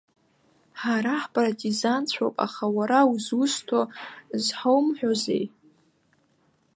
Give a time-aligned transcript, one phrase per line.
[0.81, 3.85] Ҳара ҳпартизанцәоуп, аха уара узусҭоу
[4.43, 5.45] зҳаумҳәозеи?